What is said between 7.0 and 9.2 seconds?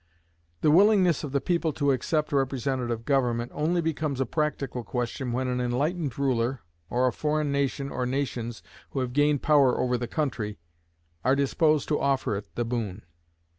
a foreign nation or nations who have